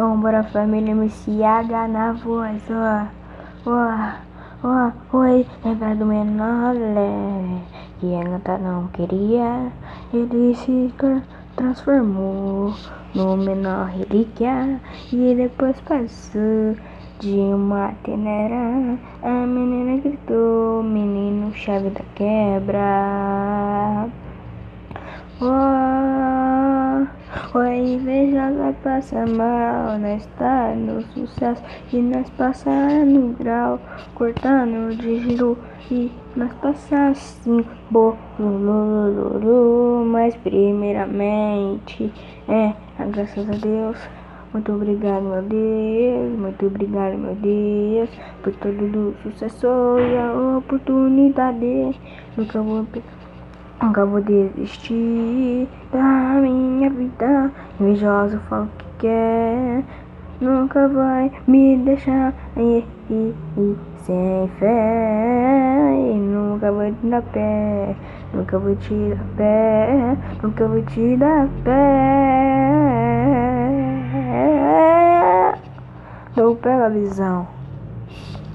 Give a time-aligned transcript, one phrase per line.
[0.00, 3.06] Então bora família MCH na voz, ó,
[3.66, 4.14] ó,
[4.64, 6.74] ó, oi, lembra do menor
[7.98, 9.70] que a gata não queria,
[10.10, 11.20] ele se tra
[11.54, 12.72] transformou
[13.14, 14.80] no menor relíquia.
[15.12, 16.74] E depois passou
[17.18, 24.08] de uma tenera, a menina gritou, menino chave da quebra.
[25.42, 27.06] Oh,
[27.58, 27.62] o
[27.94, 31.62] invejosa passa mal, nós está no sucesso
[31.92, 32.70] e nós passa
[33.04, 33.78] no grau,
[34.14, 35.58] cortando de giro
[35.90, 42.10] e nós passa assim, bololololo, mas primeiramente
[42.48, 42.72] é,
[43.06, 43.98] graças a Deus.
[44.52, 46.38] Muito obrigado, meu Deus.
[46.38, 48.10] Muito obrigado, meu Deus,
[48.42, 49.68] por todo o sucesso
[50.00, 51.96] e a oportunidade.
[52.36, 52.84] Nunca vou,
[53.80, 55.68] nunca vou desistir
[57.90, 58.06] vida.
[58.06, 59.84] Invejoso fala o que quer.
[60.40, 65.92] Nunca vai me deixar e, e, e, sem fé.
[65.94, 67.94] E nunca vou te dar pé.
[68.32, 70.16] Nunca vou te dar pé.
[70.42, 71.80] Nunca vou te dar pé.
[76.36, 77.59] Eu pego a visão.